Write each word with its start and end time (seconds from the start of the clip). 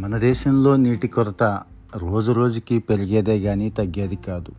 మన 0.00 0.18
దేశంలో 0.18 0.76
నీటి 0.76 1.08
కొరత 1.08 1.60
రోజు 1.96 2.32
రోజుకి 2.32 2.78
పెరిగేదే 2.78 3.40
కానీ 3.40 3.70
తగ్గేది 3.70 4.16
కాదు. 4.16 4.52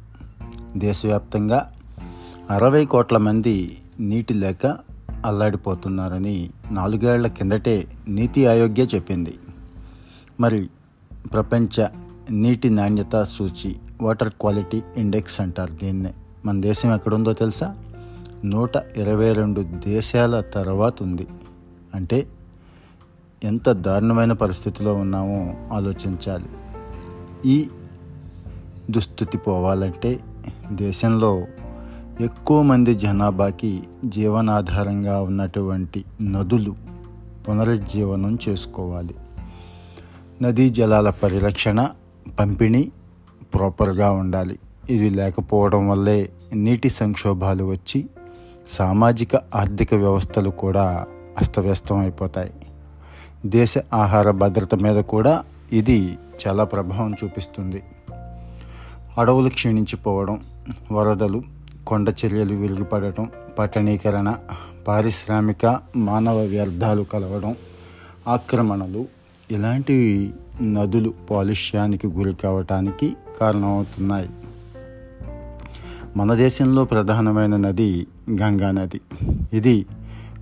దేశవ్యాప్తంగా 0.77 1.73
అరవై 2.49 2.85
కోట్ల 2.85 3.17
మంది 3.17 3.77
నీటి 3.99 4.33
లేక 4.33 4.65
అల్లాడిపోతున్నారని 5.25 6.49
నాలుగేళ్ళ 6.71 7.27
కిందటే 7.27 7.87
నీతి 8.07 8.47
ఆయోగ్య 8.47 8.85
చెప్పింది. 8.95 9.33
మరి 10.39 10.69
ప్రపంచ 11.33 11.87
నీటి 12.31 12.69
నాణ్యత 12.69 13.23
సూచి 13.23 13.75
వాటర్ 14.01 14.29
క్వాలిటీ 14.29 14.83
ఇండెక్స్ 14.97 15.41
అంటారు 15.41 15.71
దీన్నే. 15.71 16.13
మన 16.45 16.61
దేశం 16.61 16.95
ఎక్కడుందో 16.95 17.33
తెలుసా? 17.33 17.77
నూట 18.45 18.75
ఇరవై 18.97 19.33
రెండు 19.33 19.65
దేశాల 19.85 20.41
తర్వాత 20.41 21.03
ఉంది. 21.03 21.27
అంటే 21.95 22.27
ఎంత 23.43 23.71
దారుణమైన 23.71 24.33
పరిస్థితిలో 24.33 24.93
ఉన్నామో 24.93 25.53
ఆలోచించాలి. 25.71 26.45
ఈ 27.45 27.69
దుస్థితి 28.89 29.37
పోవాలంటే 29.37 30.19
దేశంలో 30.71 31.45
ఎక్కువ 32.21 32.61
మంది 32.61 32.95
జనాభాకి 32.95 33.83
జీవనాధారంగా 34.05 35.21
ఉన్నటువంటి 35.21 36.05
నదులు 36.21 36.75
పునరుజ్జీవనం 37.49 38.37
చేసుకోవాలి. 38.49 39.15
నదీ 40.41 40.69
జలాల 40.69 41.09
పరిరక్షణ 41.09 41.89
పంపిణీ 42.39 42.91
ప్రాపర్గా 43.53 44.11
ఉండాలి. 44.11 44.59
ఇది 44.89 45.09
లేకపోవడం 45.09 45.89
వల్లే 45.89 46.29
నీటి 46.53 46.89
సంక్షోభాలు 46.89 47.63
వచ్చి 47.63 48.05
సామాజిక 48.69 49.35
ఆర్థిక 49.35 49.93
వ్యవస్థలు 49.93 50.49
కూడా 50.49 51.05
అస్తవ్యస్తం 51.37 51.97
అయిపోతాయి 51.97 52.53
దేశ 53.45 53.75
ఆహార 53.93 54.31
భద్రత 54.31 54.75
మీద 54.75 55.03
కూడా 55.03 55.43
ఇది 55.71 56.17
చాలా 56.47 56.63
ప్రభావం 56.63 57.15
చూపిస్తుంది. 57.23 57.83
అడవులు 59.17 59.49
క్షీణించిపోవడం 59.49 60.41
వరదలు 60.91 61.43
కొండ 61.87 62.13
చర్యలు 62.25 62.55
విరిగిపడటం 62.55 63.29
పట్టణీకరణ 63.59 64.35
పారిశ్రామిక 64.87 65.79
మానవ 65.95 66.37
వ్యర్థాలు 66.37 67.03
కలవడం 67.03 67.55
ఆక్రమణలు 68.27 69.05
ఇలాంటివి 69.51 70.31
నదులు 70.63 71.13
పాలుష్యానికి 71.31 72.07
గురి 72.07 72.33
కావటానికి 72.33 73.15
కారణమవుతున్నాయి. 73.41 74.29
మన 76.17 76.33
దేశంలో 76.33 76.85
ప్రధానమైన 76.85 77.57
నది 77.57 78.07
గంగా 78.41 78.71
నది. 78.71 79.01
ఇది 79.53 79.85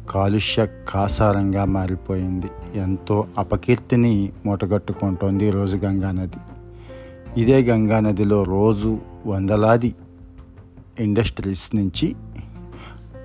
కాలుష్య 0.09 0.67
కాసారంగా 0.89 1.65
మారిపోయింది. 1.65 2.47
ఎంతో 2.75 3.27
అపకీర్తిని 3.37 4.31
మూటగట్టుకుంటోంది 4.45 5.51
రోజు 5.51 5.77
గంగా 5.77 6.11
నది. 6.11 6.37
ఇదే 7.41 7.61
గంగా 7.61 7.99
నదిలో 7.99 8.43
రోజు 8.43 8.97
వందలాది 9.25 9.95
ఇండస్ట్రీస్ 10.99 11.75
నుంచి 11.75 12.15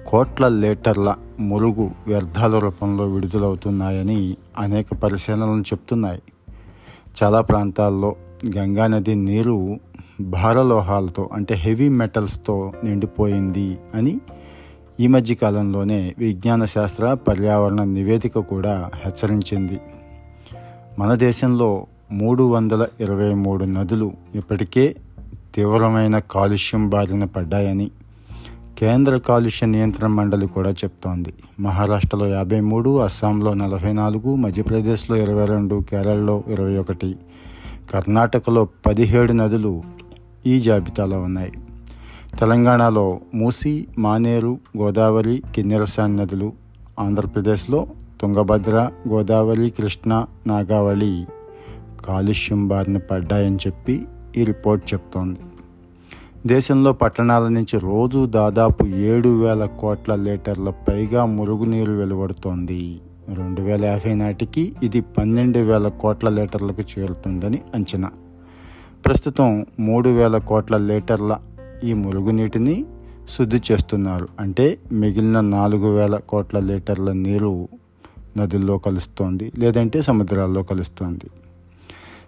కోట్ల 0.07 0.49
లీటర్ల 0.49 1.15
మురుగు 1.41 1.91
వ్యర్థాల 2.07 2.59
రూపంలో 2.59 3.05
విడుదలవుతున్నాయని 3.05 4.37
అనేక 4.59 4.87
పరిశీలనలు 5.03 5.61
చెప్తున్నాయి. 5.61 6.23
చాలా 7.23 7.41
ప్రాంతాల్లో 7.41 8.17
గంగా 8.57 8.87
నది 8.87 9.15
నీరు 9.15 9.77
భారలోహాలతో 10.21 11.31
అంటే 11.33 11.55
హెవీ 11.55 11.89
మెటల్స్తో 11.89 12.73
నిండిపోయింది 12.85 13.79
అని 13.95 14.21
ఈ 15.01 15.07
మధ్య 15.07 15.35
కాలంలోనే 15.35 16.15
విజ్ఞాన 16.19 16.65
శాస్త్ర 16.65 17.15
పర్యావరణ 17.15 17.85
నివేదిక 17.85 18.39
కూడా 18.39 18.91
హెచ్చరించింది. 18.95 19.81
మన 20.99 21.15
దేశంలో 21.15 21.87
మూడు 22.13 22.45
వందల 22.45 22.87
ఇరవై 23.01 23.35
మూడు 23.35 23.65
నదులు 23.65 24.13
ఇప్పటికే 24.35 24.97
తీవ్రమైన 25.55 26.19
కాలుష్యం 26.19 26.91
బారిన 26.91 27.25
పడ్డాయని 27.25 27.91
కేంద్ర 28.79 29.17
కాలుష్య 29.17 29.67
నియంత్రణ 29.67 30.09
మండలి 30.09 30.47
కూడా 30.47 30.71
చెప్తోంది. 30.71 31.33
మహారాష్ట్రలో 31.61 32.27
యాభై 32.27 32.61
మూడు 32.61 32.99
అస్సాంలో 32.99 33.55
నలభై 33.55 33.93
నాలుగు 33.93 34.37
మధ్యప్రదేశ్లో 34.37 35.17
ఇరవై 35.17 35.47
రెండు 35.47 35.85
కేరళలో 35.91 36.43
ఇరవై 36.49 36.77
ఒకటి 36.77 37.17
కర్ణాటకలో 37.91 38.69
పదిహేడు 38.87 39.33
నదులు 39.33 39.83
ఈ 40.47 40.61
జాబితాలో 40.61 41.23
ఉన్నాయి. 41.23 41.53
తెలంగాణలో 42.41 43.21
మూసి 43.35 43.87
మానేరు 43.99 44.59
గోదావరి 44.79 45.43
కిన్నెరసాన్ 45.55 46.17
నదులు 46.17 46.53
ఆంధ్రప్రదేశ్లో 46.99 47.87
తుంగభద్ర 48.21 48.91
గోదావరి 49.09 49.71
కృష్ణ 49.71 50.27
నాగావళి 50.47 51.27
కాలుష్యం 52.05 52.69
బారిన 52.69 52.97
పడ్డాయని 52.97 53.57
చెప్పి 53.57 54.07
ఈ 54.37 54.45
రిపోర్ట్ 54.45 54.95
చెప్తోంది. 54.95 55.41
దేశంలో 56.47 56.93
పట్టణాల 56.93 57.49
నుంచి 57.49 57.79
రోజు 57.79 58.27
దాదాపు 58.27 58.85
ఏడు 58.85 59.29
వేల 59.29 59.65
కోట్ల 59.65 60.15
లీటర్ల 60.15 60.71
పైగా 60.71 61.25
మురుగునీరు 61.25 61.93
వెలువడుతోంది. 61.93 63.01
రెండు 63.35 63.61
వేల 63.61 63.85
యాభై 63.85 64.15
నాటికి 64.15 64.77
ఇది 64.83 65.01
పన్నెండు 65.01 65.59
వేల 65.59 65.89
కోట్ల 65.89 66.29
లీటర్లకు 66.29 67.01
చేరుతుందని 67.01 67.61
అంచనా. 67.75 68.11
ప్రస్తుతం 69.07 69.67
మూడు 69.81 70.09
వేల 70.09 70.39
కోట్ల 70.39 70.77
లీటర్ల 70.77 71.39
ఈ 71.85 71.93
మురుగునీటిని 71.93 72.85
శుద్ధి 73.31 73.63
చేస్తున్నారు. 73.73 74.29
అంటే 74.41 74.79
మిగిలిన 74.93 75.41
నాలుగు 75.41 75.97
వేల 75.97 76.17
కోట్ల 76.17 76.59
లీటర్ల 76.59 77.13
నీరు 77.13 77.69
నదుల్లో 78.39 78.79
కలుస్తోంది 78.79 79.53
లేదంటే 79.59 80.03
సముద్రాల్లో 80.03 80.63
కలుస్తోంది. 80.63 81.31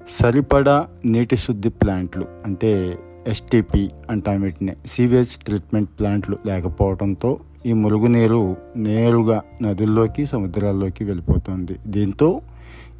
సరిపడా 0.09 0.89
నీటి 1.05 1.37
శుద్ధి 1.37 1.69
ప్లాంట్లు 1.69 2.27
అంటే 2.45 2.99
ఎస్టీపీ 3.27 3.91
అంటాం 4.11 4.41
వీటిని 4.41 4.73
సీవేజ్ 4.87 5.29
ట్రీట్మెంట్ 5.29 5.91
ప్లాంట్లు 5.99 6.39
లేకపోవడంతో 6.47 7.41
ఈ 7.67 7.73
మురుగునీరు 7.73 8.57
నేరుగా 8.77 9.43
నదుల్లోకి 9.63 10.27
సముద్రాల్లోకి 10.27 11.05
వెళ్ళిపోతుంది. 11.05 11.77
దీంతో 11.87 12.41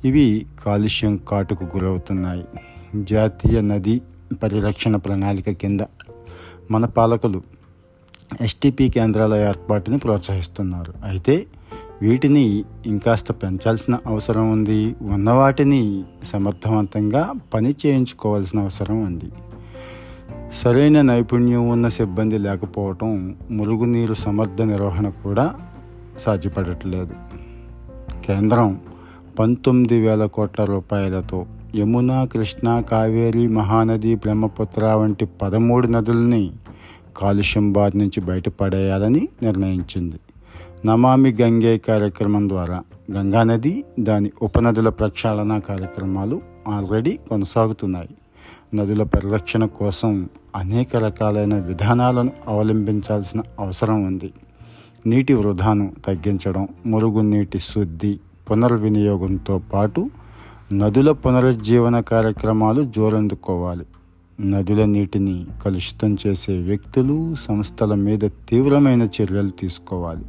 ఇవి 0.05 0.47
కాలుష్యం 0.65 1.21
కాటుకు 1.29 1.65
గురవుతున్నాయి. 1.65 2.45
జాతీయ 3.05 3.61
నది 3.61 4.01
పరిరక్షణ 4.43 4.97
ప్రణాళిక 4.97 5.51
కింద 5.51 5.81
మన 6.71 6.85
పాలకులు 6.85 7.43
ఎస్టీపీ 8.41 8.89
కేంద్రాల 8.89 9.35
ఏర్పాటుని 9.35 9.99
ప్రోత్సహిస్తున్నారు. 9.99 10.95
అయితే 11.05 11.47
వీటిని 12.03 12.65
ఇంకాస్త 12.87 13.33
పెంచాల్సిన 13.33 13.99
అవసరం 14.07 14.53
ఉంది. 14.53 14.97
ఉన్న 15.03 15.31
వాటిని 15.31 16.05
సమర్థవంతంగా 16.25 17.33
పని 17.55 17.75
చేయించుకోవాల్సిన 17.87 18.61
అవసరం 18.61 19.05
ఉంది. 19.05 19.33
సరైన 20.53 21.03
నైపుణ్యం 21.03 21.69
ఉన్న 21.69 21.89
సిబ్బంది 21.89 22.39
లేకపోవటం 22.39 23.37
మురుగునీరు 23.51 24.15
సమర్థ 24.15 24.63
నిర్వహణ 24.63 25.09
కూడా 25.09 25.55
సాధ్యపడట్లేదు. 26.19 27.15
కేంద్రం 28.27 28.81
పంతొమ్మిది 29.39 30.01
వేల 30.01 30.27
కోట్ల 30.27 30.65
రూపాయలతో 30.65 31.47
యమున 31.77 32.25
కృష్ణ 32.25 32.81
కావేరి 32.81 33.49
మహానది 33.49 34.15
బ్రహ్మపుత్ర 34.15 34.85
వంటి 34.85 35.27
పదమూడు 35.27 35.87
నదుల్ని 35.87 36.51
కాలుష్యం 37.17 37.73
బారి 37.73 37.99
నుంచి 37.99 38.21
బయటపడేయాలని 38.21 39.29
నిర్ణయించింది. 39.43 40.17
నమామి 40.85 41.33
గంగే 41.33 41.79
కార్యక్రమం 41.79 42.49
ద్వారా 42.49 42.83
గంగానది 43.13 43.85
దాని 44.01 44.31
ఉపనదుల 44.43 44.89
ప్రక్షాళన 44.89 45.59
కార్యక్రమాలు 45.59 46.41
ఆల్రెడీ 46.69 47.19
కొనసాగుతున్నాయి. 47.29 48.09
నదుల 48.75 49.03
పరిరక్షణ 49.03 49.67
కోసం 49.67 50.29
అనేక 50.57 50.97
రకాలైన 50.97 51.55
విధానాలను 51.55 52.33
అవలంబించాల్సిన 52.49 53.43
అవసరం 53.61 54.05
ఉంది. 54.05 54.33
నీటి 55.07 55.35
వృధాను 55.35 55.93
తగ్గించడం 56.07 56.69
మురుగునీటి 56.87 57.59
శుద్ధి 57.59 58.21
పునర్వినియోగంతో 58.51 59.61
పాటు 59.73 60.11
నదుల 60.73 61.13
పునరుజ్జీవన 61.13 62.01
కార్యక్రమాలు 62.01 62.83
జోరందుకోవాలి. 62.83 63.87
నదుల 64.41 64.85
నీటిని 64.85 65.47
కలుషితం 65.65 66.17
చేసే 66.27 66.59
వ్యక్తులు 66.59 67.35
సంస్థల 67.35 67.95
మీద 67.95 68.21
తీవ్రమైన 68.49 69.03
చర్యలు 69.03 69.49
తీసుకోవాలి. 69.49 70.25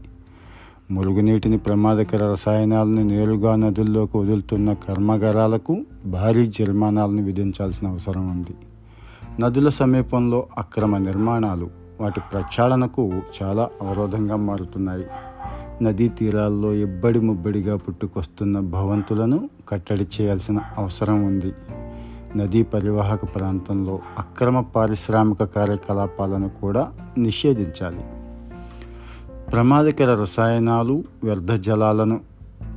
మురుగునీటిని 0.91 1.57
ప్రమాదకర 1.57 2.31
రసాయనాలను 2.31 3.03
నేరుగా 3.03 3.55
నదుల్లోకి 3.55 4.17
వదులుతున్న 4.17 4.73
కర్మాగారాలకు 4.73 5.85
భారీ 6.05 6.47
జరిమానాలను 6.47 7.23
విధించాల్సిన 7.23 7.87
అవసరం 7.87 8.31
ఉంది. 8.31 8.55
నదుల 9.41 9.69
సమీపంలో 9.69 10.47
అక్రమ 10.57 10.97
నిర్మాణాలు 10.97 11.69
వాటి 12.01 12.21
ప్రక్షాళనకు 12.33 13.21
చాలా 13.41 13.69
అవరోధంగా 13.81 14.35
మారుతున్నాయి. 14.35 15.05
నదీ 15.81 16.07
తీరాల్లో 16.07 16.73
ఇబ్బడి 16.73 17.19
ముబ్బడిగా 17.19 17.75
పుట్టుకొస్తున్న 17.75 18.59
భవంతులను 18.59 19.49
కట్టడి 19.69 20.07
చేయాల్సిన 20.21 20.59
అవసరం 20.77 21.23
ఉంది. 21.23 21.53
నదీ 22.35 22.63
పరివాహక 22.63 23.35
ప్రాంతంలో 23.35 23.99
అక్రమ 24.17 24.59
పారిశ్రామిక 24.59 25.43
కార్యకలాపాలను 25.43 26.49
కూడా 26.49 26.93
నిషేధించాలి. 27.17 28.03
ప్రమాదకర 29.51 30.15
రసాయనాలు 30.15 31.03
వ్యర్థ 31.23 31.51
జలాలను 31.51 32.21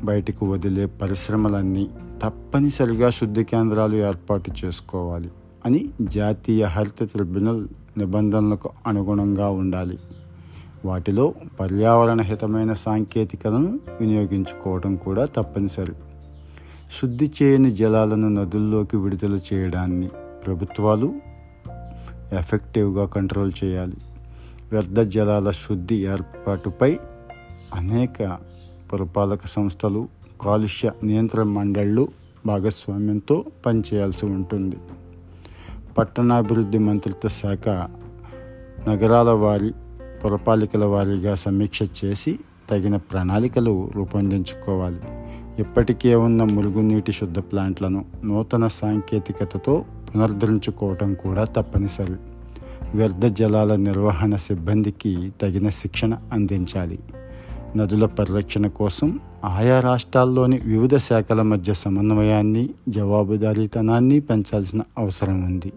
బయటకు 0.05 0.53
వదిలే 0.53 0.87
పరిశ్రమలన్నీ 0.87 1.91
తప్పనిసరిగా 2.23 3.11
శుద్ధి 3.11 3.45
కేంద్రాలు 3.45 3.97
ఏర్పాటు 3.97 4.51
చేసుకోవాలి 4.65 5.31
అని 5.67 5.91
జాతీయ 6.03 6.65
హరిత 6.65 7.05
ట్రిబ్యునల్ 7.05 7.69
నిబంధనలకు 7.97 8.71
అనుగుణంగా 8.87 9.49
ఉండాలి. 9.49 9.99
వాటిలో 10.85 11.35
పర్యావరణ 11.61 12.21
హితమైన 12.21 12.73
సాంకేతికలను 12.73 13.81
వినియోగించుకోవడం 14.01 14.97
కూడా 14.97 15.25
తప్పనిసరి. 15.25 15.93
శుద్ధి 17.01 17.33
చేయని 17.43 17.71
జలాలను 17.71 18.29
నదుల్లోకి 18.29 18.97
విడుదల 18.97 19.39
చేయడాన్ని 19.53 20.09
ప్రభుత్వాలు 20.47 21.15
ఎఫెక్టివ్గా 22.33 23.07
కంట్రోల్ 23.07 23.53
చేయాలి. 23.65 23.97
వ్యర్థ 24.73 25.01
జలాల 25.01 25.51
శుద్ధి 25.51 25.95
ఏర్పాటుపై 25.95 26.99
అనేక 27.75 28.39
పురపాలక 28.93 29.47
సంస్థలు 29.47 30.09
కాలుష్య 30.41 30.93
నియంత్రణ 31.03 31.43
మండళ్ళు 31.43 32.09
భాగస్వామ్యంతో 32.47 33.45
పనిచేయాల్సి 33.67 34.27
ఉంటుంది. 34.27 34.77
పట్టణాభివృద్ధి 35.99 36.79
మంత్రిత్వ 36.79 37.29
శాఖ 37.29 37.69
నగరాల 38.89 39.31
వారి 39.31 39.71
పురపాలికల 40.25 40.85
వారీగా 40.85 41.35
సమీక్ష 41.35 41.83
చేసి 42.05 42.39
తగిన 42.71 42.97
ప్రణాళికలు 42.97 43.91
రూపొందించుకోవాలి. 43.97 45.01
ఇప్పటికే 45.59 46.15
ఉన్న 46.15 46.45
మురుగునీటి 46.45 47.13
శుద్ధ 47.13 47.39
ప్లాంట్లను 47.39 48.05
నూతన 48.25 48.67
సాంకేతికతతో 48.67 49.85
పునరుద్ధరించుకోవటం 50.15 51.15
కూడా 51.15 51.45
తప్పనిసరి. 51.45 52.15
వ్యర్థ 52.95 53.27
జలాల 53.27 53.77
నిర్వహణ 53.77 54.37
సిబ్బందికి 54.37 55.33
తగిన 55.43 55.69
శిక్షణ 55.69 56.17
అందించాలి. 56.33 56.99
నదుల 57.77 58.07
పరిరక్షణ 58.07 58.67
కోసం 58.67 59.21
ఆయా 59.45 59.81
రాష్ట్రాల్లోని 59.81 60.61
వివిధ 60.65 60.97
శాఖల 60.97 61.43
మధ్య 61.43 61.75
సమన్వయాన్ని 61.75 62.71
జవాబుదారీతనాన్ని 62.89 64.21
పెంచాల్సిన 64.21 64.83
అవసరం 64.99 65.45
ఉంది. 65.45 65.73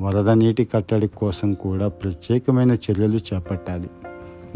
వరద 0.00 0.30
నీటి 0.30 0.64
కట్టడి 0.64 1.08
కోసం 1.08 1.54
కూడా 1.54 1.88
ప్రత్యేకమైన 1.88 2.72
చర్యలు 2.72 3.18
చేపట్టాలి. 3.18 3.90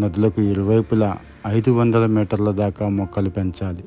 నదులకు 0.00 0.42
ఇరువైపులా 0.42 1.18
ఐదు 1.46 1.70
వందల 1.70 2.06
మీటర్ల 2.06 2.50
దాకా 2.50 2.88
మొక్కలు 2.88 3.30
పెంచాలి. 3.30 3.84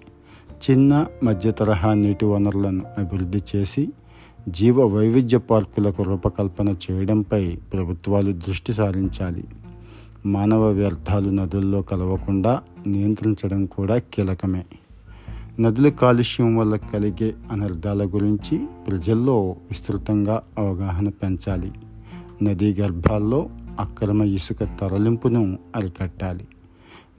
చిన్న 0.71 1.05
మధ్య 1.23 1.51
తరహా 1.51 1.93
నీటి 1.93 2.25
వనరులను 2.25 2.83
అభివృద్ధి 2.97 3.41
చేసి 3.55 3.89
జీవ 4.49 4.83
వైవిధ్య 4.83 5.37
పార్కులకు 5.37 6.03
రూపకల్పన 6.03 6.69
చేయడంపై 6.69 7.55
ప్రభుత్వాలు 7.73 8.31
దృష్టి 8.31 8.73
సారించాలి. 8.73 9.43
మానవ 10.25 10.69
వ్యర్థాలు 10.69 11.29
నదుల్లో 11.29 11.81
కలవకుండా 11.81 12.61
నియంత్రించడం 12.87 13.65
కూడా 13.65 13.97
కీలకమే. 13.97 14.65
నదుల 15.59 15.89
కాలుష్యం 15.89 16.57
వల్ల 16.57 16.75
కలిగే 16.75 17.33
అనర్థాల 17.51 18.05
గురించి 18.05 18.57
ప్రజల్లో 18.87 19.49
విస్తృతంగా 19.49 20.41
అవగాహన 20.57 21.09
పెంచాలి. 21.09 21.71
నదీ 22.43 22.73
గర్భాల్లో 22.73 23.49
అక్రమ 23.79 24.23
ఇసుక 24.23 24.57
తరలింపును 24.63 25.57
అరికట్టాలి. 25.75 26.47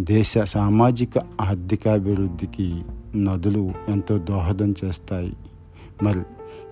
దేశ 0.01 0.39
సామాజిక 0.39 1.11
ఆర్థికాభివృద్ధికి 1.41 2.83
నదులు 3.17 3.73
ఎంతో 3.89 4.19
దోహదం 4.19 4.75
చేస్తాయి. 4.85 5.37
మరి 6.03 6.23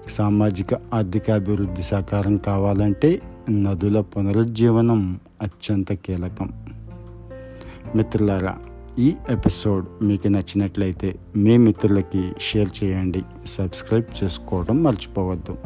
సామాజిక 0.09 0.75
ఆర్థికాభివృద్ధి 0.95 1.83
సాకారం 1.83 2.37
కావాలంటే 2.37 3.21
నదుల 3.51 4.01
పునరుజ్జీవనం 4.01 5.21
అత్యంత 5.43 5.93
కీలకం. 5.93 6.53
మిత్రులారా 7.97 8.59
ఈ 8.99 9.15
ఎపిసోడ్ 9.31 9.87
మీకు 10.03 10.29
నచ్చినట్లయితే 10.29 11.15
మీ 11.37 11.57
మిత్రులకి 11.57 12.33
షేర్ 12.41 12.69
చేయండి. 12.85 13.23
సబ్స్క్రైబ్ 13.47 14.25
చేసుకోవడం 14.25 14.83
మర్చిపోవద్దు. 14.83 15.57